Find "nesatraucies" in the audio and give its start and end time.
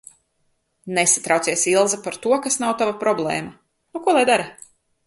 0.99-1.67